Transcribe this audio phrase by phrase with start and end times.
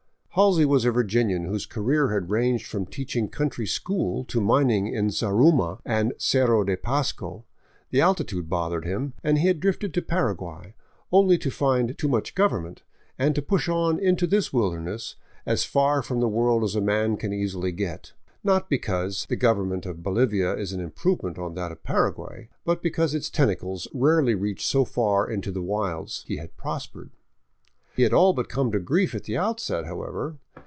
[0.35, 5.09] Halsey was a Virginian whose career had ranged from teaching country school to mining in
[5.09, 7.43] Zaruma and Cerro de Pasco.
[7.89, 10.73] The altitude bothered him and he had drifted to Paraguay,
[11.11, 12.81] only to find'' too much government'*
[13.19, 16.99] and to push on into this wilderness as far from the 588 SKIRTING THE GRAN
[17.01, 18.13] CHACO world as a man can easily get.
[18.41, 23.13] Not because the government of Bolivia is an improvement on that of Paraguay, but because
[23.13, 27.11] its tenta cles rarely reach so far into the wilds, he had prospered.
[27.93, 30.37] He had all but come to grief at the outset, however.